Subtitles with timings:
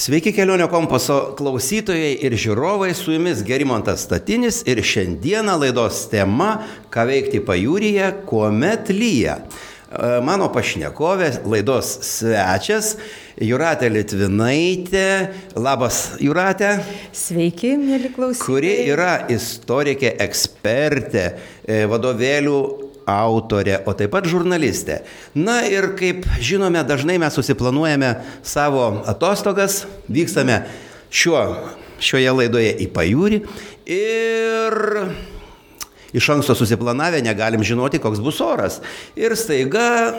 [0.00, 6.62] Sveiki kelionio kompaso klausytojai ir žiūrovai, su jumis Gerimontas Statinis ir šiandieną laidos tema-
[6.94, 9.36] ką veikti pajūryje, kuomet lyja.
[9.92, 12.96] E, mano pašnekovė, laidos svečias
[13.36, 15.34] Juratė Litvinaitė.
[15.54, 16.80] Labas, Juratė.
[17.12, 18.46] Sveiki, mėly klausytojai.
[18.46, 21.34] Kuri yra istorikė, ekspertė,
[21.68, 25.00] e, vadovėlių autorė, o taip pat žurnalistė.
[25.34, 28.14] Na ir kaip žinome, dažnai mes susiplanuojame
[28.46, 30.62] savo atostogas, vykstame
[31.10, 31.42] šiuo,
[32.00, 33.42] šioje laidoje į pajūrį
[33.90, 34.78] ir
[36.16, 38.80] iš anksto susiplanavę negalim žinoti, koks bus oras.
[39.18, 40.14] Ir staiga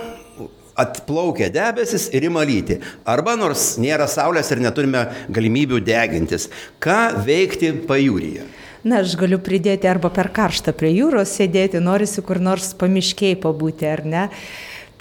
[0.79, 2.79] atplaukia debesis ir ima lyti.
[3.05, 6.47] Arba nors nėra saulės ir neturime galimybių degintis.
[6.81, 8.47] Ką veikti pajūryje?
[8.81, 13.85] Na, aš galiu pridėti arba per karštą prie jūros sėdėti, norisi kur nors pamiškiai pabūti,
[13.85, 14.23] ar ne?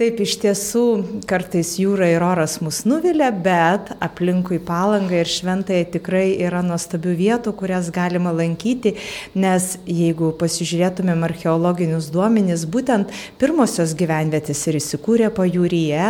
[0.01, 0.83] Taip, iš tiesų,
[1.29, 7.53] kartais jūra ir oras mus nuvilia, bet aplinkui palangą ir šventąją tikrai yra nuostabių vietų,
[7.59, 8.95] kurias galima lankyti,
[9.37, 13.13] nes jeigu pasižiūrėtumėm archeologinius duomenys, būtent
[13.43, 16.07] pirmosios gyvenvietės ir įsikūrė pajūryje.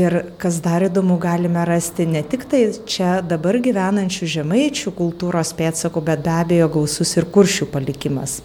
[0.00, 6.06] Ir kas dar įdomu, galime rasti ne tik tai čia dabar gyvenančių žemaičių kultūros pėdsakų,
[6.08, 8.38] bet be abejo gausus ir kuršių palikimas.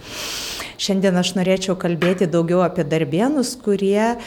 [0.75, 4.17] Šiandien aš norėčiau kalbėti daugiau apie darbienus, kurie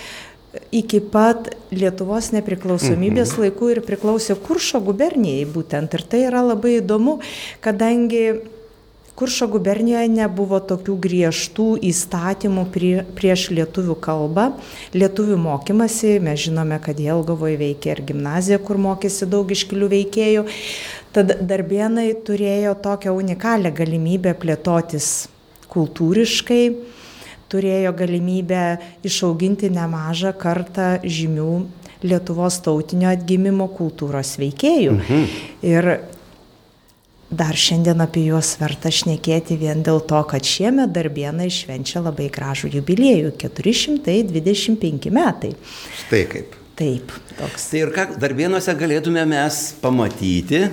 [0.72, 3.42] iki pat Lietuvos nepriklausomybės mhm.
[3.44, 5.92] laikų ir priklausė Kuršo gubernijai būtent.
[5.94, 7.18] Ir tai yra labai įdomu,
[7.64, 8.40] kadangi
[9.18, 14.44] Kuršo gubernijoje nebuvo tokių griežtų įstatymų prie, prieš lietuvių kalbą,
[14.94, 20.44] lietuvių mokymasi, mes žinome, kad Jelgovoje veikia ir gimnazija, kur mokėsi daug iškilių veikėjų,
[21.16, 25.26] tad darbėnai turėjo tokią unikalią galimybę plėtotis
[25.74, 26.62] kultūriškai,
[27.52, 28.64] turėjo galimybę
[29.06, 31.52] išauginti nemažą kartą žymių
[31.98, 34.92] Lietuvos tautinio atgimimo kultūros veikėjų.
[34.94, 35.24] Mhm.
[35.66, 35.88] Ir
[37.30, 42.70] dar šiandien apie juos verta šnekėti vien dėl to, kad šiemet darbienai švenčia labai gražų
[42.78, 45.56] jubiliejų- 425 metai.
[46.04, 46.54] Štai kaip.
[46.78, 47.70] Taip, toks.
[47.72, 50.70] Tai ir ką darbienuose galėtume mes pamatyti?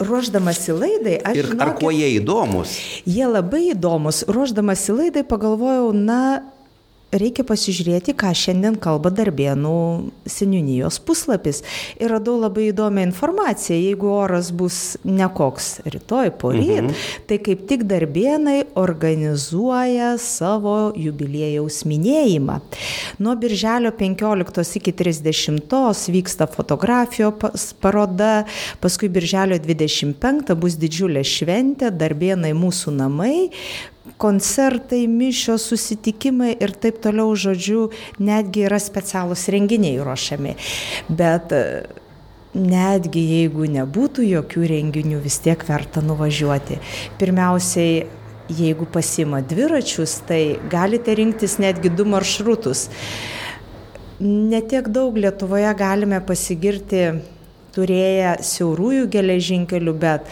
[0.00, 1.38] Ruoždamasi laidai, aš.
[1.40, 2.76] Ir ar kuo jie įdomus?
[3.08, 4.24] Jie labai įdomus.
[4.28, 6.42] Ruoždamasi laidai pagalvojau, na,
[7.20, 9.76] reikia pasižiūrėti, ką šiandien kalba Darbėnų
[10.30, 11.62] seniūnijos puslapis.
[12.00, 17.04] Ir radau labai įdomią informaciją, jeigu oras bus nekoks rytoj, poryt, mhm.
[17.28, 22.60] tai kaip tik Darbėnai organizuoja savo jubiliejaus minėjimą.
[23.22, 28.46] Nuo birželio 15 iki 30 vyksta fotografijos paroda,
[28.80, 33.50] paskui birželio 25 bus didžiulė šventė, Darbėnai mūsų namai,
[34.18, 37.90] koncertai, mišios, susitikimai ir taip toliau, žodžiu,
[38.22, 40.54] netgi yra specialūs renginiai ruošiami.
[41.08, 41.62] Bet e,
[42.56, 46.80] netgi jeigu nebūtų jokių renginių, vis tiek verta nuvažiuoti.
[47.20, 48.06] Pirmiausiai,
[48.52, 52.88] jeigu pasima dviračius, tai galite rinktis netgi du maršrutus.
[54.20, 57.10] Netiek daug Lietuvoje galime pasigirti
[57.76, 60.30] turėję siaurųjų geležinkelių, bet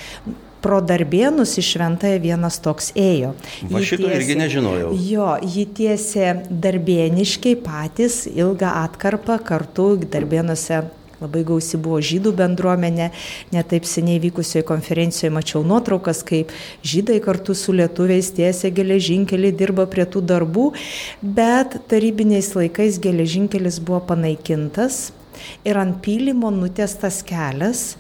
[0.65, 3.35] pro darbėnus į šventąją vienas toks ėjo.
[3.69, 4.91] Va šito tiesė, irgi nežinojau.
[5.11, 10.87] Jo, jį tiesė darbėniškiai patys ilgą atkarpą kartu darbėnuose
[11.25, 13.11] labai gausi buvo žydų bendruomenė,
[13.55, 16.53] netaip seniai vykusioje konferencijoje mačiau nuotraukas, kaip
[16.87, 20.71] žydai kartu su lietuviais tiesė geležinkelį, dirba prie tų darbų,
[21.23, 25.07] bet tarybiniais laikais geležinkelis buvo panaikintas
[25.67, 27.95] ir ant pylimo nutestas kelias,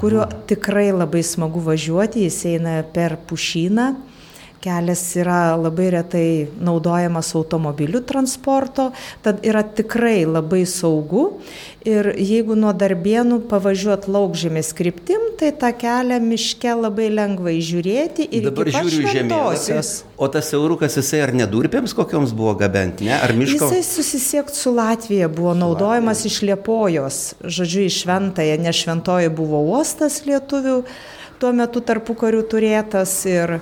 [0.00, 3.92] kuriuo tikrai labai smagu važiuoti, jis eina per pušyną.
[4.64, 6.28] Kelias yra labai retai
[6.64, 11.26] naudojamas automobilių transporto, tad yra tikrai labai saugu
[11.84, 18.46] Ir jeigu nuo darbienų pavažiuot laukžėmės kryptim, tai tą kelią miške labai lengvai žiūrėti ir
[18.48, 19.78] dabar žiūriu žemėlapį.
[20.16, 23.18] O tas eurukas jisai ar nedurpėms kokioms buvo gabenti, ne?
[23.18, 23.68] Ar miško?
[23.70, 26.32] Jisai susisiekti su Latvija buvo naudojamas Latvija.
[26.32, 30.82] iš Liepojos, žodžiu, iš Šventąją, nes Šventoji buvo uostas lietuvių,
[31.42, 33.58] tuo metu tarpu karių turėtas ir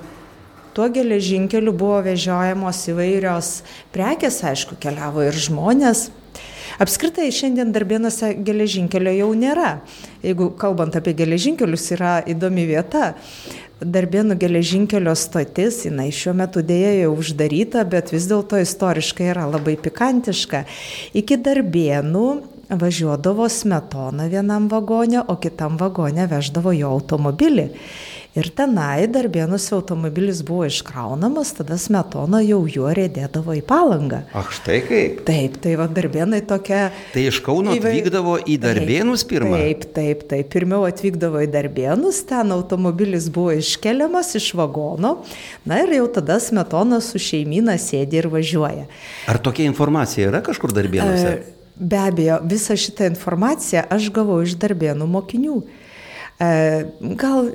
[0.72, 3.48] Tuo geležinkeliu buvo vežiojamos įvairios
[3.92, 6.06] prekės, aišku, keliavo ir žmonės,
[6.80, 9.72] Apskritai šiandien darbėnuose geležinkelio jau nėra.
[10.24, 13.12] Jeigu kalbant apie geležinkelius, yra įdomi vieta.
[13.82, 19.74] Darbėnų geležinkelio stotis, jinai šiuo metu dėja jau uždaryta, bet vis dėlto istoriškai yra labai
[19.80, 20.62] pikantiška.
[21.18, 22.26] Iki darbėnų
[22.78, 27.68] važiuodavo smetona vienam vagonė, o kitam vagonė veždavo jo automobilį.
[28.32, 34.22] Ir tenai darbėnuose automobilis buvo iškraunamas, tada smetona jau juo rėdėdavo į palangą.
[34.32, 35.18] Ach, štai kaip.
[35.28, 36.86] Taip, tai va darbėnai tokia.
[37.12, 39.60] Tai iš Kauno atvykdavo į darbėnus pirmą?
[39.60, 40.48] Taip, taip, taip.
[40.56, 45.18] Pirmiau atvykdavo į darbėnus, ten automobilis buvo iškeliamas iš vagono,
[45.68, 48.88] na ir jau tada smetona su šeimyna sėdi ir važiuoja.
[49.28, 51.36] Ar tokia informacija yra kažkur darbėnuose?
[51.36, 55.60] E, Be abejo, visą šitą informaciją aš gavau iš darbėnų mokinių.
[56.42, 57.50] E, Gal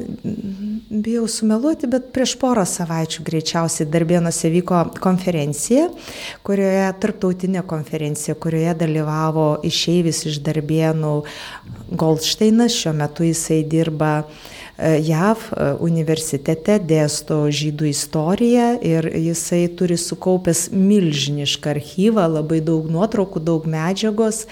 [0.89, 5.89] bijau sumeluoti, bet prieš porą savaičių greičiausiai Darbėnuose vyko konferencija,
[6.47, 11.15] kurioje, tarptautinė konferencija, kurioje dalyvavo išeivis iš Darbėnų
[11.99, 19.99] Goldsteinas, šiuo metu jisai dirba e, JAV e, universitete, dėsto žydų istoriją ir jisai turi
[19.99, 24.45] sukaupęs milžinišką archyvą, labai daug nuotraukų, daug medžiagos.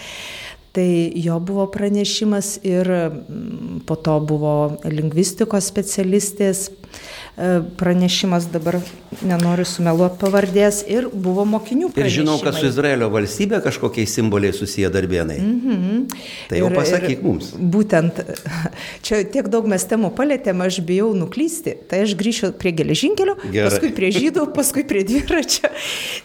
[0.75, 6.68] Tai jo buvo pranešimas ir mm, po to buvo lingvistikos specialistės
[7.78, 8.78] pranešimas, dabar
[9.26, 12.72] nenoriu sumeluoti pavardės, ir buvo mokinių Ir žinau, kad su pranešimai.
[12.72, 15.40] Izraelio valstybė kažkokiais simboliais susiję darbėnai.
[15.40, 16.16] Mm -hmm.
[16.50, 17.52] Tai jau Ir- pasakyk ir mums.
[17.60, 18.24] Būtent,
[19.06, 21.76] čia tiek daug mes temų palėtėm, aš bijau nuklysti.
[21.90, 23.70] Tai aš grįšiu prie geležinkelio, Gerai.
[23.70, 25.70] paskui prie žydų, paskui prie dviračio.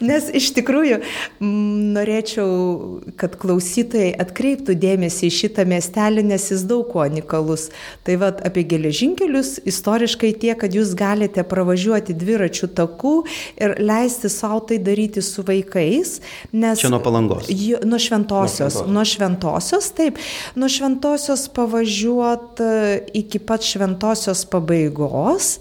[0.01, 1.01] Nes iš tikrųjų
[1.41, 7.71] m, norėčiau, kad klausytojai atkreiptų dėmesį į šitą miestelį, nes jis daug kuo unikalus.
[8.05, 13.14] Tai vad apie geležinkelius istoriškai tiek, kad jūs galite pravažiuoti dviračių takų
[13.58, 16.19] ir leisti savo tai daryti su vaikais.
[16.55, 17.50] Nes Čia nuo Palangos.
[17.50, 18.82] Jo, nuo šventosios.
[18.87, 20.19] Nuo Nuo šventosios, taip.
[20.55, 22.73] Nuo šventosios pavažiuot e,
[23.17, 25.55] iki pat šventosios pabaigos.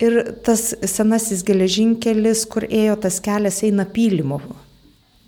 [0.00, 4.38] Ir tas senasis geležinkelis, kur ėjo tas kelias, eina pylimu.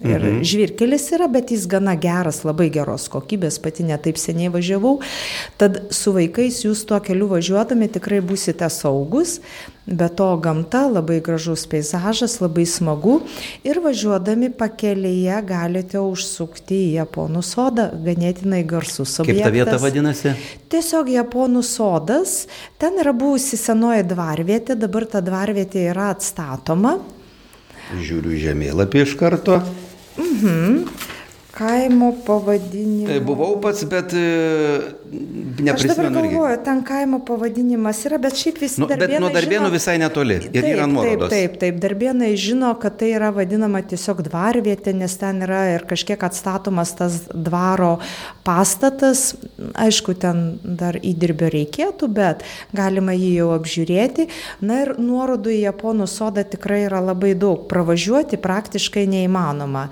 [0.02, 0.40] Ir mhm.
[0.43, 4.96] žvirkelis yra, bet jis gana geras, labai geros kokybės, pati netaip seniai važiavau.
[5.60, 9.38] Tad su vaikais jūs tuo keliu važiuodami tikrai būsite saugus,
[9.87, 13.20] be to gamta, labai gražus peizažas, labai smagu.
[13.66, 19.46] Ir važiuodami pakelyje galite užsukti į Japonų sodą, ganėtinai garsus Kaip objektas.
[19.46, 20.34] ta vieta vadinasi?
[20.72, 22.48] Tiesiog Japonų sodas,
[22.78, 26.98] ten yra buvusi senoji dvarvietė, dabar ta dvarvietė yra atstatoma.
[27.93, 29.60] Žiūriu žemėlapį iš karto.
[30.16, 31.11] Mm-hmm.
[31.52, 33.10] Kaimo pavadinimas.
[33.12, 34.81] E, Buvau pats, bet e,
[35.12, 39.69] Aš dabar neprisimenu galvoju, ten kaimo pavadinimas yra, bet šiaip visi Nu, bet nuo darbėnų
[39.75, 40.38] visai netoli.
[40.49, 41.28] Ir yra nuorodos.
[41.28, 45.84] Taip, taip, taip, darbėnai žino, kad tai yra vadinama tiesiog dvarvietė, nes ten yra ir
[45.90, 47.98] kažkiek atstatomas tas dvaro
[48.48, 49.34] pastatas.
[49.76, 54.31] Aišku, ten dar įdirbio reikėtų, bet galima jį jau apžiūrėti.
[54.64, 57.69] Na ir nuorodų į Japonų sodą tikrai yra labai daug.
[57.69, 59.90] Pravažiuoti praktiškai neįmanoma,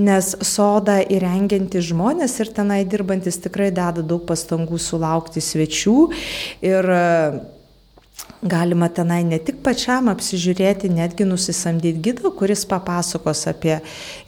[0.00, 5.96] nes sodą įrengiantys žmonės ir tenai dirbantis tikrai deda daug pastangų sulaukti svečių.
[6.66, 6.92] Ir
[8.42, 13.76] Galima tenai ne tik pačiam apsižiūrėti, netgi nusisamdyti gidą, kuris papasakos apie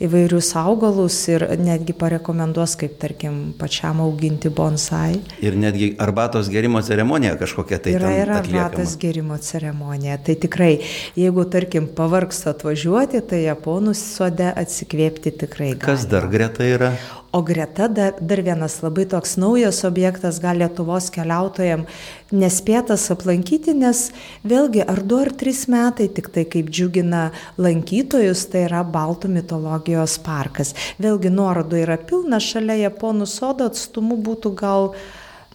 [0.06, 5.18] įvairius augalus ir netgi parekomenduos, kaip tarkim pačiam auginti bonsai.
[5.42, 8.38] Ir netgi arbatos gerimo ceremonija kažkokia tai yra atliekama.
[8.38, 10.20] arbatos gerimo ceremonija.
[10.22, 10.72] Tai tikrai,
[11.18, 15.86] jeigu tarkim pavargsta atvažiuoti, tai japonų sode atsikvėpti tikrai galima.
[15.90, 16.94] Kas dar greta yra?
[17.34, 24.04] O greta dar, dar vienas labai toks naujas objektas gal Lietuvos keliautojams nespėtas aplankyti, nes
[24.46, 27.24] vėlgi ar du ar trys metai tik tai kaip džiugina
[27.58, 30.76] lankytojus, tai yra Baltų mitologijos parkas.
[31.02, 34.90] Vėlgi nuorodų yra pilna, šalia Japonų sodo atstumu būtų gal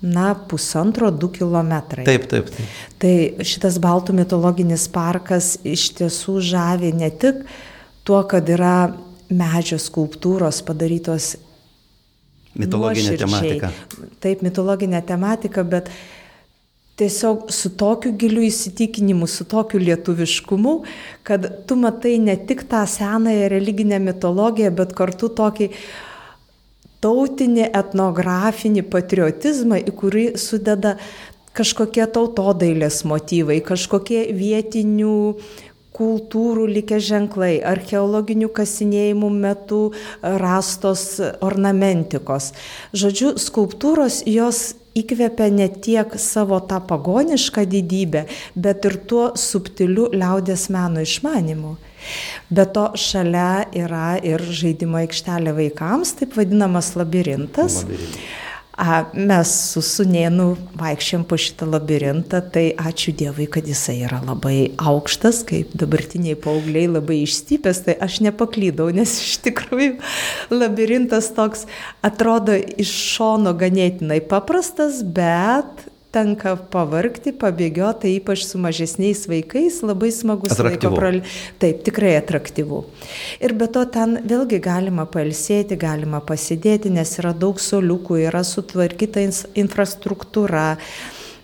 [0.04, 2.04] na, pusantro, du kilometrai.
[2.12, 2.52] Taip, taip.
[2.60, 2.80] taip.
[3.00, 7.46] Tai šitas Baltų mitologinis parkas iš tiesų žavi ne tik
[8.04, 8.98] tuo, kad yra
[9.32, 11.38] medžio skulptūros padarytos
[12.58, 13.70] Mitologinė tematika.
[14.24, 15.92] Taip, mitologinė tematika, bet
[17.00, 20.76] tiesiog su tokiu giliu įsitikinimu, su tokiu lietuviškumu,
[21.28, 25.70] kad tu matai ne tik tą senąją religinę mitologiją, bet kartu tokį
[27.04, 30.98] tautinį, etnografinį patriotizmą, į kurį sudeda
[31.56, 35.16] kažkokie tautodailės motyvai, kažkokie vietinių
[36.00, 39.82] kultūrų likę ženklai, archeologinių kasinėjimų metu
[40.22, 42.54] rastos ornamentikos.
[42.96, 48.26] Žodžiu, skulptūros jos įkvepia ne tiek savo tą pagonišką didybę,
[48.56, 51.76] bet ir tuo subtiliu liaudės meno išmanimu.
[52.50, 57.84] Be to šalia yra ir žaidimo aikštelė vaikams, taip vadinamas labirintas.
[57.84, 58.48] Labirintas.
[58.80, 64.72] A, mes su sunėnu vaikščiam po šitą labirintą, tai ačiū Dievui, kad jisai yra labai
[64.80, 69.98] aukštas, kaip dabartiniai paaugliai labai išstypęs, tai aš nepaklydau, nes iš tikrųjų
[70.56, 71.68] labirintas toks
[72.08, 80.58] atrodo iš šono ganėtinai paprastas, bet tenka pavargti, pabėgioti, ypač su mažesniais vaikais, labai smagus
[80.58, 81.38] laiko praleidžimas.
[81.62, 82.82] Taip, tikrai atraktyvu.
[83.44, 89.24] Ir be to ten vėlgi galima pailsėti, galima pasidėti, nes yra daug soliukų, yra sutvarkyta
[89.60, 90.68] infrastruktūra.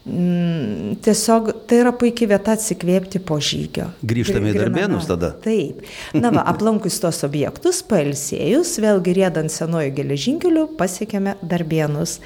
[0.06, 3.88] Mm, Tiesiog tai yra puikia vieta atsikvėpti po žygio.
[4.06, 5.32] Grįžtame į Darbėnus tada.
[5.42, 5.82] Taip.
[6.14, 12.20] Na va, aplankus tos objektus, pailsėjus, vėlgi riedant senuoju geležinkeliu, pasiekėme Darbėnus.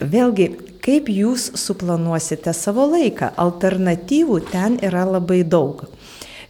[0.00, 0.46] Vėlgi,
[0.80, 3.34] kaip jūs suplanuosite savo laiką?
[3.36, 5.84] Alternatyvų ten yra labai daug.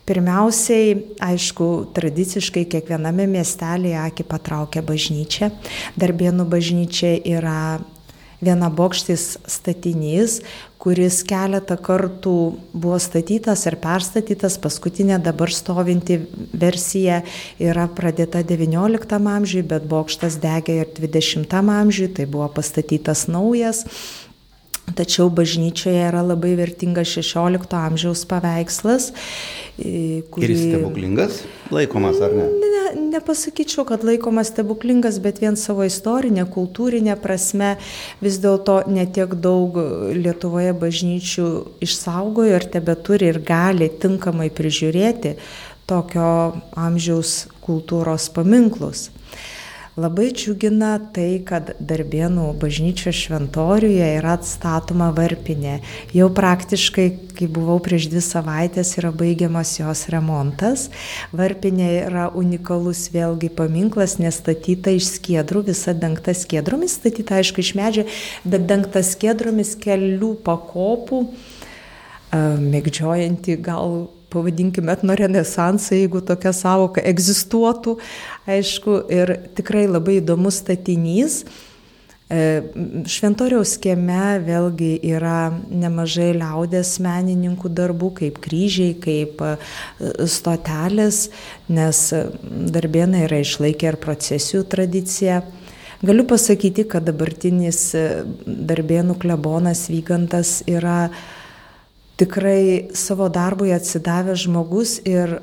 [0.06, 5.50] Pirmiausiai, aišku, tradiciškai kiekviename miestelėje akį patraukia bažnyčia.
[5.98, 7.80] Darbėnų bažnyčia yra
[8.40, 10.40] viena bokštis statinys,
[10.80, 12.36] kuris keletą kartų
[12.72, 14.56] buvo statytas ir perstatytas.
[14.62, 16.18] Paskutinė dabar stovinti
[16.56, 17.20] versija
[17.60, 23.84] yra pradėta XIX amžiui, bet bokštas degė ir XX amžiui, tai buvo pastatytas naujas.
[24.96, 29.10] Tačiau bažnyčioje yra labai vertingas XVI amžiaus paveikslas,
[29.78, 30.48] į kurį...
[30.48, 32.46] Ir stebuklingas laikomas, ar ne?
[32.60, 32.82] Ne,
[33.14, 37.76] nepasakyčiau, kad laikomas stebuklingas, bet vien savo istorinė, kultūrinė prasme
[38.24, 39.78] vis dėlto netiek daug
[40.16, 41.48] Lietuvoje bažnyčių
[41.86, 45.36] išsaugojo ir tebe turi ir gali tinkamai prižiūrėti
[45.90, 46.30] tokio
[46.78, 49.08] amžiaus kultūros paminklus.
[50.00, 55.74] Labai džiugina tai, kad Darbėnų bažnyčios šventoriuje yra atstatoma varpinė.
[56.16, 57.04] Jau praktiškai,
[57.36, 60.86] kai buvau prieš dvi savaitės, yra baigiamas jos remontas.
[61.36, 68.06] Varpinė yra unikalus vėlgi paminklas, nestatyta iš skiedrų, visa dengta skiedromis, statyta aišku iš medžio,
[68.46, 71.26] bet dengta skiedromis kelių pakopų,
[72.70, 77.96] mėgdžiojanti gal pavadinkime etno renesansą, jeigu tokia savoka egzistuotų,
[78.50, 81.42] aišku, ir tikrai labai įdomus statinys.
[82.30, 89.42] Šventoriaus kieme vėlgi yra nemažai liaudės menininkų darbų, kaip kryžiai, kaip
[90.30, 91.24] stotelės,
[91.66, 92.04] nes
[92.76, 95.40] darbėnai yra išlaikę ir procesijų tradiciją.
[96.06, 97.90] Galiu pasakyti, kad dabartinis
[98.46, 101.10] darbėnų klebonas Vygantas yra
[102.20, 105.38] tikrai savo darbui atsidavęs žmogus ir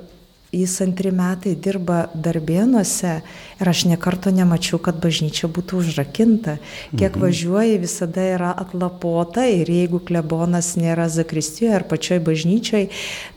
[0.52, 3.14] jis antri metai dirba darbėnuose
[3.60, 6.58] ir aš nekarto nemačiau, kad bažnyčia būtų užrakinta.
[6.94, 7.24] Kiek mhm.
[7.26, 12.88] važiuoji, visada yra atlapota ir jeigu klebonas nėra zakristijoje ar pačioj bažnyčioj,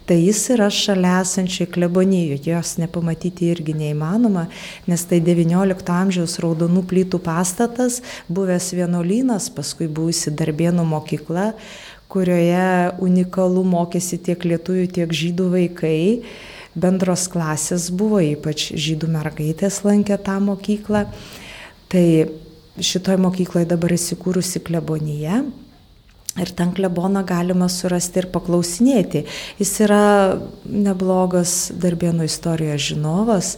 [0.06, 2.40] tai jis yra šalia esančiai klebonijoje.
[2.50, 4.46] Jos nepamatyti irgi neįmanoma,
[4.90, 11.52] nes tai XIX amžiaus raudonų plytų pastatas, buvęs vienuolynas, paskui buvusi darbėnų mokykla
[12.10, 16.00] kurioje unikalų mokėsi tiek lietuvių, tiek žydų vaikai.
[16.80, 21.06] Bendros klasės buvo, ypač žydų mergaitės lankė tą mokyklą.
[21.90, 22.06] Tai
[22.78, 25.42] šitoje mokykloje dabar įsikūrusi klebonyje.
[26.38, 29.24] Ir ten kleboną galima surasti ir paklausinėti.
[29.58, 30.04] Jis yra
[30.62, 33.56] neblogas darbėnų istorijos žinovas.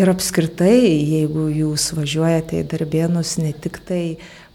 [0.00, 4.02] Ir apskritai, jeigu jūs važiuojate į darbėnus ne tik tai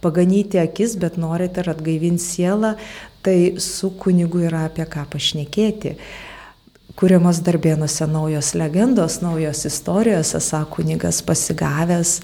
[0.04, 2.76] paganyti akis, bet norite ir atgaivinti sielą,
[3.26, 5.96] tai su kunigu yra apie ką pašnekėti.
[6.96, 12.20] Kuriamos darbėnuose naujos legendos, naujos istorijos, esą kunigas pasigavęs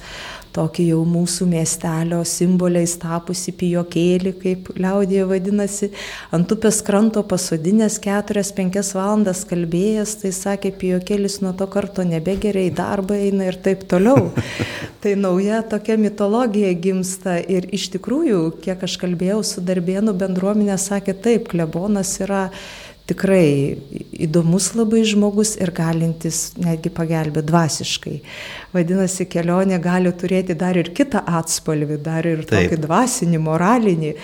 [0.55, 5.91] tokį jau mūsų miestelio simboliais tapusi pijokėlį, kaip liaudėje vadinasi,
[6.36, 12.75] ant upės kranto pasodinės 4-5 valandas kalbėjęs, tai sakė, pijokėlis nuo to karto nebegeria į
[12.77, 14.31] darbą eina ir taip toliau.
[15.01, 21.17] tai nauja tokia mitologija gimsta ir iš tikrųjų, kiek aš kalbėjau su darbėnų bendruomenė, sakė,
[21.17, 22.50] taip, klebonas yra
[23.12, 23.77] tikrai
[24.24, 28.15] įdomus labai žmogus ir galintis netgi pagelbėti dvasiškai.
[28.75, 32.72] Vadinasi, kelionė gali turėti dar ir kitą atspalvį, dar ir Taip.
[32.72, 34.15] tokį dvasinį, moralinį.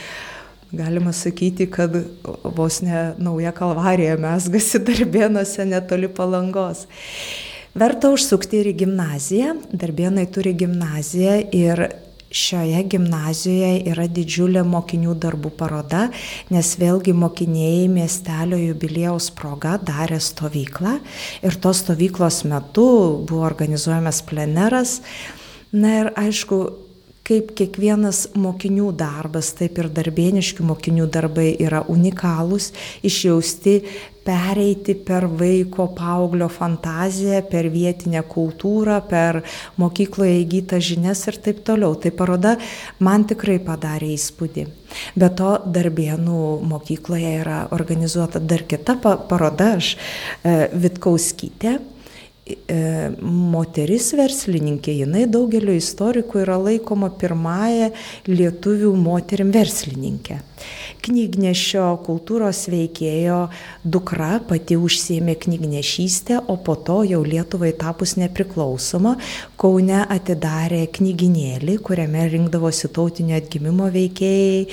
[0.77, 1.93] Galima sakyti, kad
[2.57, 6.85] vos ne nauja kalvarija mesgasi darbėnuose netoli palangos.
[7.77, 9.53] Verta užsukti ir į gimnaziją.
[9.69, 11.83] Darbėnai turi gimnaziją ir
[12.37, 16.07] Šioje gimnazijoje yra didžiulė mokinių darbų paroda,
[16.53, 20.97] nes vėlgi mokiniai miestelio jubiliejaus proga darė stovyklą
[21.41, 22.87] ir tos stovyklos metu
[23.25, 24.99] buvo organizuojamas pleneras.
[25.73, 26.61] Na ir aišku,
[27.27, 32.71] kaip kiekvienas mokinių darbas, taip ir darbėniškių mokinių darbai yra unikalūs,
[33.07, 33.81] išjausti
[34.27, 39.41] pereiti per vaiko paauglio fantaziją, per vietinę kultūrą, per
[39.79, 41.95] mokykloje įgytas žinias ir taip toliau.
[41.95, 42.57] Tai paroda
[43.03, 44.67] man tikrai padarė įspūdį.
[45.19, 51.77] Be to, Darbėnų mokykloje yra organizuota dar kita paroda, aš e, Vitkauskytė
[53.21, 57.91] moteris verslininkė, jinai daugelio istorikų yra laikoma pirmąją
[58.29, 60.41] lietuvių moterim verslininkė.
[61.07, 63.37] knygnešio kultūros veikėjo
[63.85, 69.15] dukra pati užsiemė knygnešystę, o po to jau Lietuvai tapus nepriklausoma,
[69.57, 74.67] Kaune atidarė knyginėlį, kuriame rinkdavosi tautinio atgimimo veikėjai,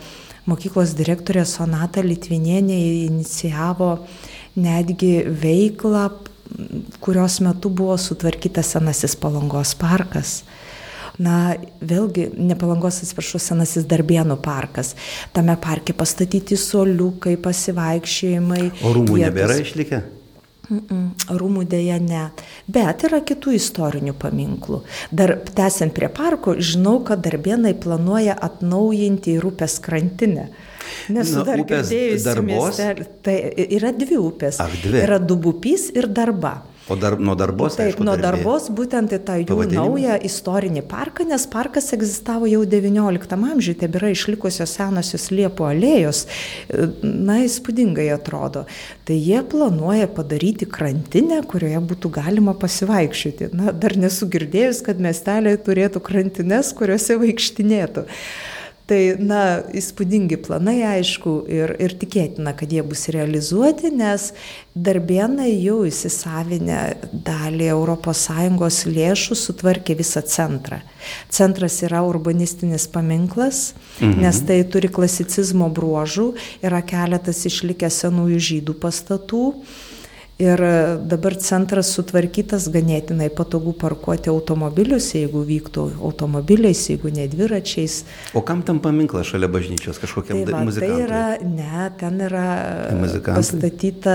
[0.48, 3.92] mokyklos direktorė Sonata Litvinienė inicijavo
[4.58, 6.08] netgi veiklą,
[7.04, 10.42] kurios metu buvo sutvarkytas senasis palangos parkas.
[11.18, 14.92] Na, vėlgi, nepalangos atsiprašau, senasis Darbienų parkas.
[15.34, 18.68] Tame parke pastatyti soliukai, pasivaikščiojimai.
[18.86, 19.24] O rūmų vietos.
[19.26, 20.00] nebėra išlikę?
[20.68, 22.28] Rūmų dėja ne.
[22.68, 24.82] Bet yra kitų istorinių paminklų.
[25.10, 30.48] Dar tęsiant prie parko, žinau, kad darbėnai planuoja atnaujinti ir upės krantinę.
[31.12, 33.06] Nesu dar girdėjusi miestelį.
[33.24, 34.60] Tai yra dvi upės.
[34.64, 35.04] Ach, dvi.
[35.04, 36.58] Yra Dubupys ir Darba.
[36.88, 37.76] O dar, nuo darbos?
[37.76, 38.40] Taip, aišku, nuo darbė.
[38.42, 44.12] darbos būtent į tą jų naują istorinį parką, nes parkas egzistavo jau XIX amžiuje, tebėra
[44.14, 46.24] išlikusios senosios liepų alėjos,
[47.04, 48.64] na, įspūdingai atrodo.
[49.08, 53.52] Tai jie planuoja padaryti krantinę, kurioje būtų galima pasivaikščioti.
[53.52, 58.08] Na, dar nesu girdėjus, kad miesteliai turėtų krantines, kuriuose vaikštinėtų.
[58.88, 64.30] Tai, na, įspūdingi planai, aišku, ir, ir tikėtina, kad jie bus realizuoti, nes
[64.72, 66.78] darbėnai jau įsisavinę
[67.26, 70.80] dalį ES lėšų sutvarkė visą centrą.
[71.28, 74.24] Centras yra urbanistinis paminklas, mhm.
[74.24, 76.30] nes tai turi klasicizmo bruožų,
[76.64, 79.44] yra keletas išlikęs senųjų žydų pastatų.
[80.38, 80.60] Ir
[81.10, 87.96] dabar centras sutvarkytas ganėtinai patogu parkuoti automobilius, jeigu vyktų automobiliais, jeigu ne dviračiais.
[88.38, 90.94] O kam tam paminklas šalia bažnyčios kažkokiam tai va, muzikantui?
[90.94, 92.44] Tai yra, ne, ten yra
[93.00, 93.34] muzikantai?
[93.40, 94.14] pastatyta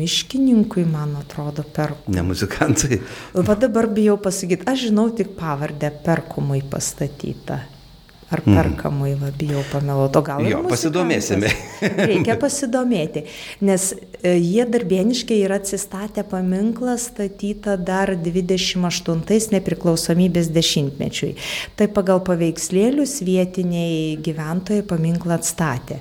[0.00, 1.98] miškininkui, man atrodo, per.
[2.08, 3.02] Ne muzikantai.
[3.36, 7.60] Va dabar bijau pasakyti, aš žinau tik pavardę perkumui pastatyta.
[8.32, 8.56] Ar mhm.
[8.56, 10.54] perkamai, va, bijau pameluoti, o gal ir.
[10.54, 11.50] Jo, pasidomėsime.
[12.10, 13.26] Reikia pasidomėti,
[13.68, 21.34] nes e, jie darbieniškai yra atsistatę paminklą statytą dar 28 nepriklausomybės dešimtmečiui.
[21.76, 26.00] Tai pagal paveikslėlius vietiniai gyventojai paminklą atstatė.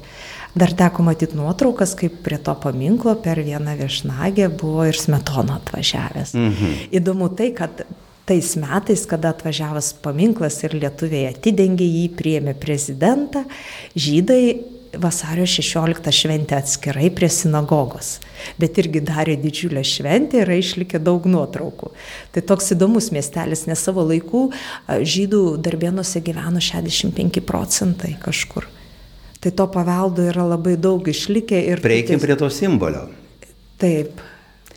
[0.55, 6.33] Dar teko matyti nuotraukas, kaip prie to paminklo per vieną viešnagę buvo ir Smetono atvažiavęs.
[6.35, 6.79] Mhm.
[6.99, 7.83] Įdomu tai, kad
[8.31, 13.43] tais metais, kada atvažiavęs paminklas ir lietuviai atidengė jį, priėmė prezidentą,
[13.99, 14.43] žydai
[14.95, 18.19] vasario 16 šventę atskirai prie sinagogos,
[18.59, 21.91] bet irgi darė didžiulę šventę ir išlikė daug nuotraukų.
[22.31, 24.47] Tai toks įdomus miestelis, nes savo laikų
[24.87, 28.67] žydų darbėnuose gyveno 65 procentai kažkur.
[29.41, 31.81] Tai to paveldo yra labai daug išlikę ir...
[31.83, 33.07] Prieikim prie to simbolio.
[33.81, 34.19] Taip,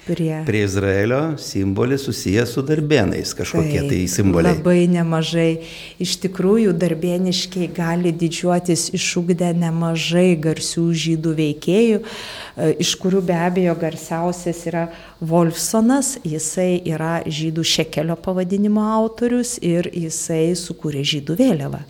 [0.05, 4.59] Prie, prie Izraelio simbolis susijęs su darbėnais, kažkokie tai, tai simboliai.
[4.59, 5.63] Labai nemažai.
[6.05, 13.73] Iš tikrųjų, darbėniškiai gali didžiuotis išugdę nemažai garsių žydų veikėjų, e, iš kurių be abejo
[13.81, 14.85] garsiausias yra
[15.25, 21.81] Wolfsonas, jisai yra žydų šekelio pavadinimo autorius ir jisai sukūrė žydų vėliavą.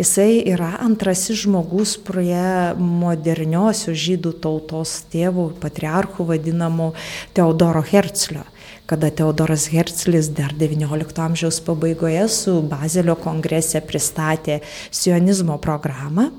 [0.00, 6.92] Jisai yra antrasis žmogus prie moderniosios žydų tautos tėvų, patriarchų vadinamų
[7.36, 7.82] Teodoro.
[7.92, 8.42] Herzlio,
[8.86, 16.30] kada Teodoras Herzlis dar XIX amžiaus pabaigoje su Bazelio kongrese pristatė sionizmo programą,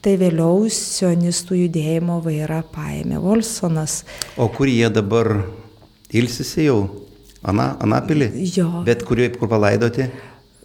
[0.00, 4.04] tai vėliau sionistų judėjimo vairą paėmė Volsonas.
[4.36, 5.34] O kur jie dabar
[6.12, 6.80] ilsisi jau?
[7.40, 8.32] Ana, Anapilį?
[8.52, 8.82] Jo.
[8.84, 10.10] Bet kur, kur palaidoti?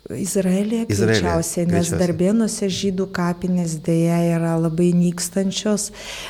[0.05, 5.87] Izraelėje greičiausiai, nes darbėnuose žydų kapinės dėja yra labai nykstančios,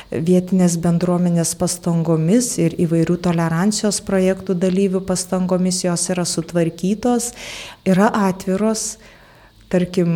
[0.08, 7.34] vietinės bendruomenės pastangomis ir įvairių tolerancijos projektų dalyvių pastangomis jos yra sutvarkytos,
[7.84, 8.94] yra atviros,
[9.72, 10.10] tarkim,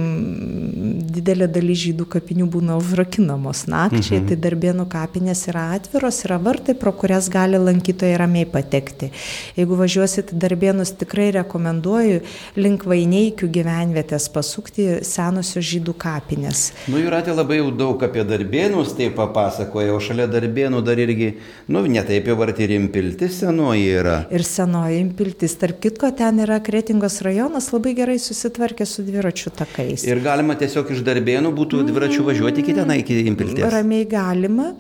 [1.11, 4.29] didelė dalis žydų kapinių būna užrakinamos nakčiai, mhm.
[4.31, 9.11] tai darbėnų kapinės yra atviros, yra vartai, pro kurias gali lankytojai ramiai patekti.
[9.59, 12.21] Jeigu važiuosit darbėnus, tikrai rekomenduoju
[12.61, 16.71] link Vaineikių gyvenvietės pasukti senosios žydų kapinės.
[16.91, 21.33] Nu, Juratė labai jau daug apie darbėnus tai papasakoja, o šalia darbėnų dar irgi,
[21.71, 24.17] nu, netaip jau arti ir impiltis senoji yra.
[24.31, 29.51] Ir senoji impiltis, tarp kitko, ten yra Kretingos rajonas labai gerai susitvarkė su dviračiu dviračių
[29.57, 30.05] takais.
[30.05, 33.65] Ir galima tiesiog iš darbėnų būtų dviračių važiuoti iki tenai, iki impilties.
[33.73, 34.75] Ramiai galima.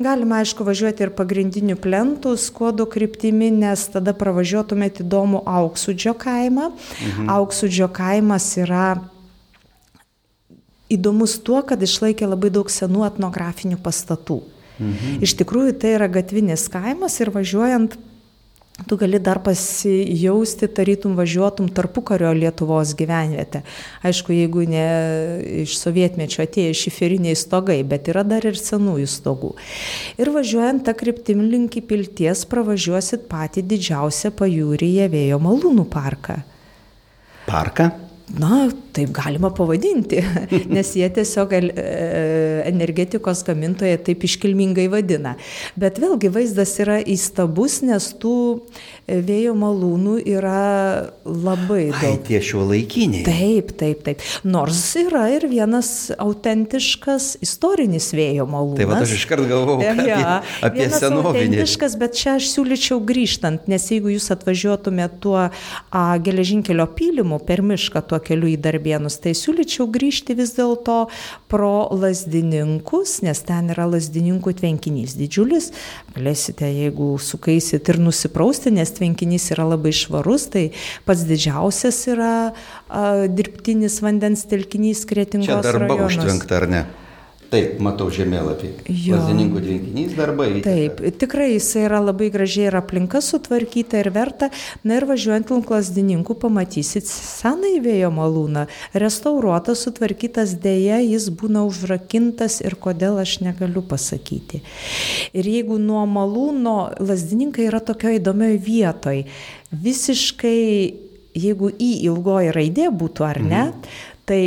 [0.00, 6.70] Galima, aišku, važiuoti ir pagrindiniu plentu, skuodo kryptimi, nes tada pravažiuotumėte įdomų Auksudžio kaimą.
[6.72, 7.28] Mhm.
[7.28, 9.04] Auksudžio kaimas yra
[10.90, 14.40] įdomus tuo, kad išlaikė labai daug senų etnografinių pastatų.
[14.80, 15.20] Mhm.
[15.20, 17.98] Iš tikrųjų, tai yra gatvinis kaimas ir važiuojant
[18.88, 23.62] tu gali dar pasijausti, tarytum važiuotum tarpukario Lietuvos gyvenvietę.
[24.06, 24.84] Aišku, jeigu ne
[25.64, 29.54] iš sovietmečio atėjo šiferiniai stogai, bet yra dar ir senųjų stogų.
[30.20, 36.40] Ir važiuojant tą kryptim link į pilties pravažiuosit patį didžiausią pajūryje vėjo malūnų parką.
[37.50, 37.90] Parką?
[38.38, 40.20] Na, taip galima pavadinti,
[40.74, 41.62] nes jie tiesiog e,
[42.70, 45.36] energetikos gamintojai taip iškilmingai vadina.
[45.80, 48.36] Bet vėlgi vaizdas yra įstabus, nes tų
[49.10, 50.60] vėjo malūnų yra
[51.24, 52.04] labai daug.
[52.06, 53.24] Ai, tie šio laikiniai.
[53.26, 54.22] Taip, taip, taip.
[54.46, 58.82] Nors yra ir vienas autentiškas istorinis vėjo malūnas.
[58.84, 61.32] Taip, aš iškart galvojau ja, apie, apie senovinį.
[61.32, 67.64] Autentiškas, bet čia aš siūlyčiau grįžtant, nes jeigu jūs atvažiuotumėte tuo a, geležinkelio pylimu per
[67.66, 70.98] mišką tuo keliu į Darbienus, tai siūlyčiau grįžti vis dėlto
[71.50, 75.70] pro lasdininkus, nes ten yra lasdininkų tvenkinys didžiulis.
[76.14, 80.70] Galėsite, jeigu sukaisit ir nusiprausti, nes tvenkinys yra labai švarus, tai
[81.08, 85.50] pats didžiausias yra a, dirbtinis vandens telkinys Kretingos.
[85.50, 86.84] Čia darba užtvenkta, ar ne?
[87.50, 88.68] Taip, matau žemėlapį.
[89.10, 90.46] Lazininkų tvenkinys darbai.
[90.62, 94.52] Taip, tikrai jis yra labai gražiai ir aplinka sutvarkyta ir verta.
[94.86, 98.66] Na ir važiuojant link lasdininkų pamatysit senąjį vėjo malūną.
[99.02, 104.62] Restauruotas, sutvarkytas dėja, jis būna užrakintas ir kodėl aš negaliu pasakyti.
[105.34, 109.24] Ir jeigu nuo malūno lasdininkai yra tokioje įdomioje vietoje,
[109.74, 110.60] visiškai,
[111.34, 113.98] jeigu į ilgoji raidė būtų ar ne, mhm.
[114.30, 114.40] tai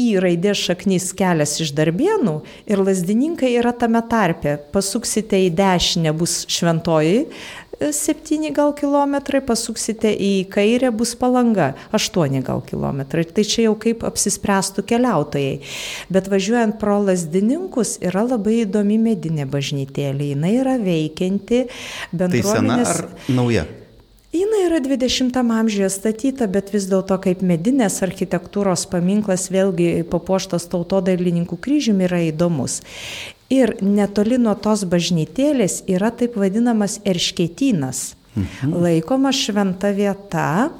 [0.00, 4.58] į raidės šaknys kelias iš darbienų ir lasdininkai yra tame tarpe.
[4.74, 7.26] Pasuksite į dešinę bus šventoji,
[7.80, 13.24] 7 e, gal kilometrai, pasuksite į kairę bus palanga, 8 gal kilometrai.
[13.24, 15.58] Tai čia jau kaip apsispręstų keliautojai.
[16.12, 20.32] Bet važiuojant pro lasdininkus yra labai įdomi medinė bažnytėlė.
[20.34, 21.66] Jis yra veikianti
[22.12, 22.42] bendruomenės.
[22.44, 23.68] Tai sena ar nauja?
[24.30, 31.58] Jis yra 20 amžiuje statyta, bet vis dėlto kaip medinės architektūros paminklas, vėlgi papuoštas tautodailininkų
[31.58, 32.80] kryžiumi, yra įdomus.
[33.50, 38.14] Ir netoli nuo tos bažnytėlės yra taip vadinamas erškėtynas.
[38.38, 38.76] Mhm.
[38.84, 40.70] Laikoma šventa vieta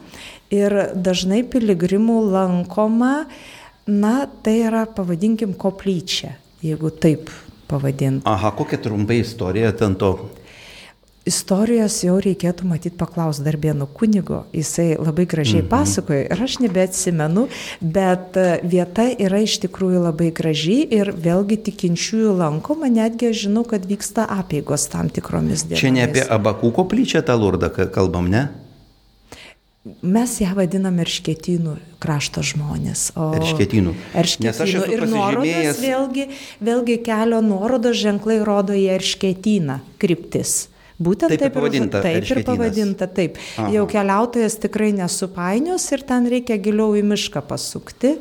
[0.54, 3.26] ir dažnai piligrimų lankoma,
[3.90, 7.32] na, tai yra, pavadinkim, koplyčia, jeigu taip
[7.66, 8.22] pavadinti.
[8.30, 10.14] Aha, kokia trumpai istorija ten to
[11.28, 15.68] Istorijos jau reikėtų matyti paklausti darbėnų kunigo, jisai labai gražiai mhm.
[15.68, 17.44] pasakoja ir aš nebeatsimenu,
[17.84, 23.66] bet e, vieta yra iš tikrųjų labai graži ir vėlgi tikinčiųjų lankoma, netgi aš žinau,
[23.68, 25.84] kad vyksta apėgos tam tikromis dienomis.
[25.84, 28.48] Čia ne apie Abakų koplyčią tą lurdą kalbam, ne?
[30.00, 33.10] Mes ją vadiname erškėtynų krašto žmonės.
[33.16, 33.94] Erškėtynų.
[34.24, 34.82] Erškėtynų.
[34.96, 36.26] Ir nuorodas vėlgi,
[36.64, 40.69] vėlgi kelio nuorodos ženklai rodo į erškėtyną kryptis.
[41.00, 43.38] Būtent taip, taip, pavadinta, taip ir pavadinta, taip.
[43.56, 43.70] Aha.
[43.72, 48.18] Jau keliautojas tikrai nesupainios ir ten reikia giliau į mišką pasukti.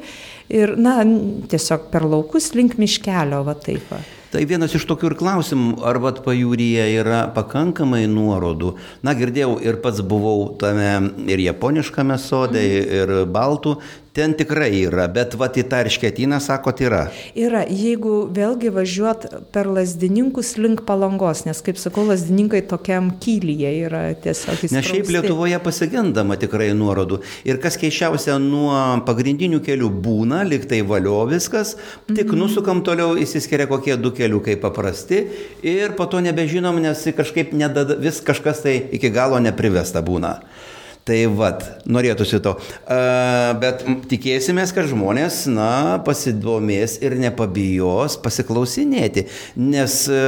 [0.49, 1.01] Ir, na,
[1.51, 3.83] tiesiog per laukus link miškelio, va taip.
[3.91, 3.99] Va.
[4.29, 8.75] Tai vienas iš tokių ir klausimų, ar vat pajūryje yra pakankamai nuorodų.
[9.05, 10.91] Na, girdėjau ir pats buvau tame
[11.25, 12.99] ir japoniškame sode, mm.
[12.99, 13.79] ir baltų,
[14.19, 17.05] ten tikrai yra, bet va į tą išketyną, sakot, yra.
[17.39, 24.01] Yra, jeigu vėlgi važiuot per lasdininkus link palangos, nes, kaip sakau, lasdininkai tokiam kylyje yra
[24.11, 24.75] tiesiog įstrausti.
[24.75, 27.21] Nes šiaip Lietuvoje pasigendama tikrai nuorodų.
[27.47, 28.73] Ir kas keiščiausia, nuo
[29.07, 31.77] pagrindinių kelių būna, liktai valio viskas,
[32.09, 32.41] tik mm -hmm.
[32.43, 35.23] nusukam toliau, įsiskiria kokie du keliukai paprasti
[35.63, 40.39] ir po to nebežinom, nes kažkaip nedada, vis kažkas tai iki galo neprivesta būna.
[41.09, 42.51] Tai vad, norėtųsi to.
[43.61, 49.23] Bet tikėsimės, kad žmonės, na, pasidomės ir nepabijos pasiklausinėti,
[49.57, 50.19] nes e,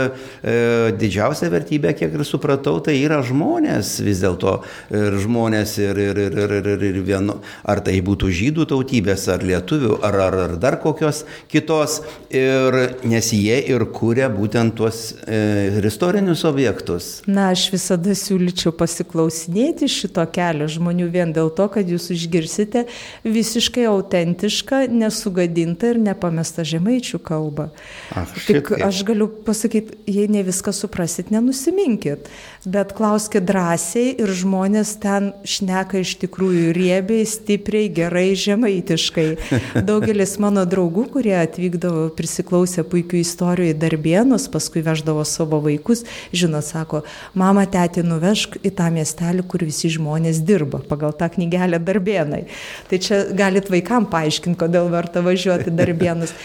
[0.98, 4.56] didžiausia vertybė, kiek ir supratau, tai yra žmonės vis dėlto.
[4.90, 9.46] Ir žmonės ir, ir, ir, ir, ir, ir vienu, ar tai būtų žydų tautybės, ar
[9.46, 12.00] lietuvių, ar, ar, ar dar kokios kitos.
[12.34, 17.14] Ir, nes jie ir kūrė būtent tuos e, istorinius objektus.
[17.30, 22.86] Na, aš visada siūlyčiau pasiklausinėti šito kelio žmonių vien dėl to, kad jūs išgirsite
[23.26, 27.70] visiškai autentišką, nesugadintą ir nepamestą žemaičių kalbą.
[28.16, 32.30] Ach, Tik aš galiu pasakyti, jei ne viską suprasit, nenusiminkit,
[32.66, 39.28] bet klauskit drąsiai ir žmonės ten šneka iš tikrųjų riebiai, stipriai, gerai, žemaitiškai.
[39.90, 46.06] Daugelis mano draugų, kurie atvykdavo prisiklausę puikių istorijų į darbėnus, paskui veždavo savo vaikus,
[46.36, 47.04] žinot, sako,
[47.38, 52.46] mama, tėti, nuvežk į tą miestelį, kur visi žmonės dirba dirba pagal tą knygelę darbėnai.
[52.90, 56.36] Tai čia galit vaikam paaiškinti, kodėl verta važiuoti darbėnus.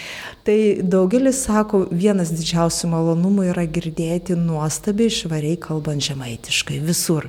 [0.46, 7.26] Tai daugelis sako, vienas didžiausių malonumų yra girdėti nuostabiai švariai kalbant žemaitiškai visur.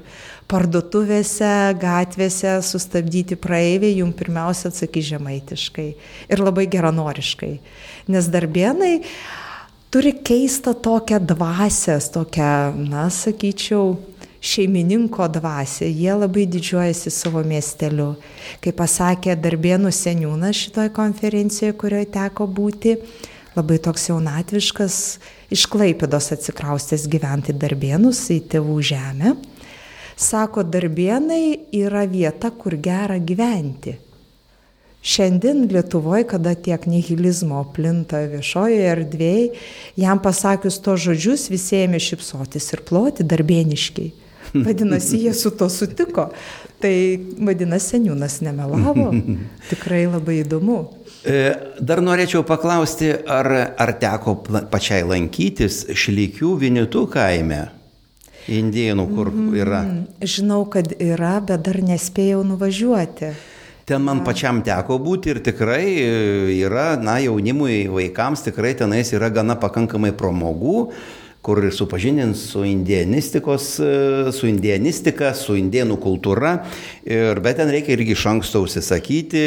[0.47, 1.49] Parduotuvėse,
[1.81, 5.87] gatvėse sustabdyti praeiviai jums pirmiausia atsakys žemaitiškai
[6.29, 7.51] ir labai geranoriškai.
[8.13, 8.93] Nes darbėnai
[9.89, 12.53] turi keistą tokią dvasę, tokią,
[12.85, 13.95] na, sakyčiau,
[14.47, 18.13] šeimininko dvasę, jie labai didžiuojasi savo miesteliu.
[18.63, 22.95] Kaip pasakė Darbėnų seniūnas šitoj konferencijoje, kurioje teko būti,
[23.57, 24.97] labai toks jaunatviškas,
[25.53, 29.37] iš Klaipidos atsikraustęs gyventi Darbėnus į tėvų žemę.
[30.17, 33.97] Sako, Darbėnai yra vieta, kur gera gyventi.
[35.07, 39.43] Šiandien Lietuvoje, kada tiek nihilizmo plinta viešojoje erdvėje,
[39.95, 44.07] jam pasakius to žodžius, visi ėmė šipsotis ir ploti darbėniškai.
[44.67, 46.29] Vadinasi, jie su to sutiko.
[46.77, 46.93] Tai
[47.41, 49.09] vadinasi, seniūnas nemelavo.
[49.71, 50.77] Tikrai labai įdomu.
[51.25, 51.39] E,
[51.81, 54.37] dar norėčiau paklausti, ar, ar teko
[54.71, 57.65] pačiai lankytis Šlykių Vinitų kaime?
[58.47, 59.47] Indienų, kur mhm.
[59.59, 59.81] yra.
[60.23, 63.33] Žinau, kad yra, bet dar nespėjau nuvažiuoti.
[63.87, 66.07] Ten man pačiam teko būti ir tikrai e,
[66.59, 70.89] yra, na, jaunimui, vaikams tikrai tenais yra gana pakankamai pramogų
[71.47, 76.57] kur supažindins su indienistikos, e, su indienistika, su indienų kultūra,
[77.07, 79.43] ir, bet ten reikia irgi iš anksto užsisakyti,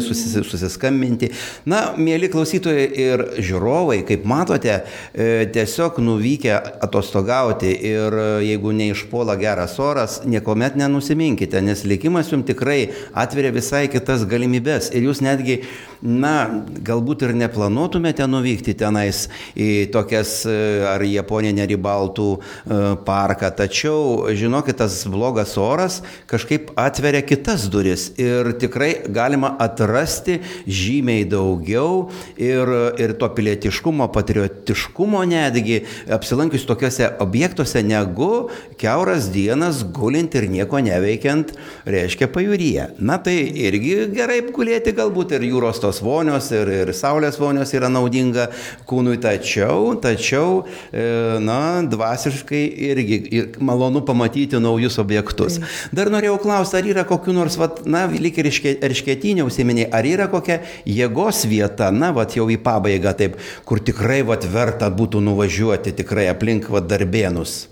[0.00, 1.28] susis, susiskambinti.
[1.68, 4.78] Na, mėly klausytojai ir žiūrovai, kaip matote,
[5.12, 6.54] e, tiesiog nuvykę
[6.88, 12.80] atostogauti ir e, jeigu neišpuola geras oras, niekuomet nenusiminkite, nes likimas jums tikrai
[13.12, 15.60] atveria visai kitas galimybės ir jūs netgi,
[16.00, 23.50] na, galbūt ir neplanuotumėte nuvykti tenais į tokias ar Japoniją, kelionė neribaltų e, parką.
[23.56, 32.10] Tačiau, žinokit, tas blogas oras kažkaip atveria kitas duris ir tikrai galima atrasti žymiai daugiau
[32.36, 40.80] ir, ir to pilietiškumo, patriotiškumo netgi apsilankius tokiuose objektuose negu keuras dienas gulint ir nieko
[40.82, 41.52] neveikiant,
[41.86, 42.88] reiškia pajūryje.
[43.02, 47.90] Na tai irgi gerai gulėti galbūt ir jūros tos vonios, ir, ir saulės vonios yra
[47.92, 48.48] naudinga
[48.88, 55.58] kūnui, tačiau, tačiau e, na, dvasiškai irgi ir malonu pamatyti naujus objektus.
[55.94, 60.28] Dar norėjau klausti, ar yra kokiu nors, vat, na, lyg ir iškėtinė užsiminė, ar yra
[60.32, 65.96] kokia jėgos vieta, na, vat, jau į pabaigą taip, kur tikrai vat, verta būtų nuvažiuoti
[66.02, 67.71] tikrai aplink vat, darbėnus.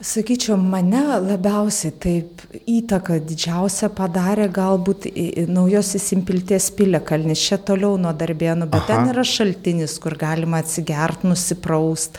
[0.00, 5.10] Sakyčiau, mane labiausiai taip įtaka didžiausia padarė galbūt
[5.52, 8.88] naujosios impilties piliakalnis, čia toliau nuo darbėnų, bet Aha.
[8.94, 12.16] ten yra šaltinis, kur galima atsigert, nusipraust,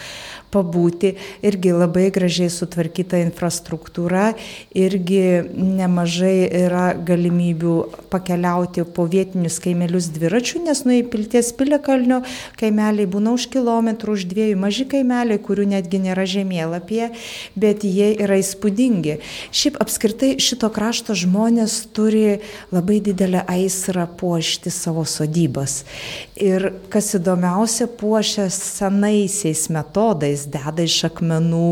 [0.51, 4.31] pabūti, irgi labai gražiai sutvarkyta infrastruktūra,
[4.77, 5.23] irgi
[5.55, 7.75] nemažai yra galimybių
[8.11, 12.21] pakeliauti po vietinius kaimelius dviračių, nes nuo įpilties piliakalnio
[12.59, 17.11] kaimeliai būna už kilometrų, už dviejų maži kaimeliai, kurių netgi nėra žemėlapyje,
[17.55, 19.19] bet jie yra įspūdingi.
[19.55, 22.41] Šiaip apskritai šito krašto žmonės turi
[22.73, 25.81] labai didelę aistrą puošti savo sodybas.
[26.41, 31.69] Ir kas įdomiausia, puošia senaisiais metodais jis deda iš akmenų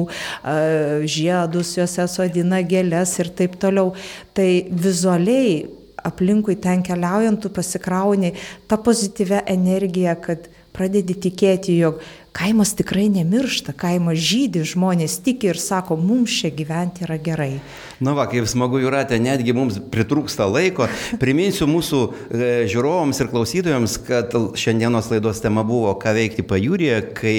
[1.10, 3.93] žiedus, juose sodina gėlės ir taip toliau.
[4.38, 5.65] Tai vizualiai
[6.05, 8.34] aplinkui ten keliaujant, tu pasikrauni
[8.69, 11.99] tą pozityvę energiją, kad pradedi tikėti, jog
[12.39, 17.58] kaimas tikrai nemiršta, kaimas žydė, žmonės tiki ir sako, mums čia gyventi yra gerai.
[17.99, 20.88] Na va, kaip smagu, Juratė, netgi mums pritrūksta laiko.
[21.19, 27.36] Priminsiu mūsų e, žiūrovams ir klausytojams, kad šiandienos laidos tema buvo, ką veikti pajūrėje, kai,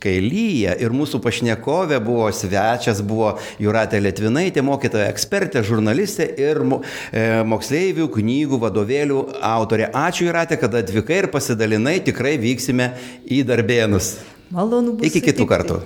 [0.00, 0.78] kai lyja.
[0.80, 6.80] Ir mūsų pašnekovė buvo svečias, buvo Juratė Lietvinaitė, mokytoja ekspertė, žurnalistė ir mo,
[7.12, 9.20] e, moksleivių knygų vadovėlių
[9.52, 9.92] autorė.
[10.06, 12.94] Ačiū Juratė, kad atvykai ir pasidalinai, tikrai vyksime
[13.28, 14.14] į darbėnus.
[14.54, 15.10] Malonu būti.
[15.10, 15.80] Iki kitų kartų.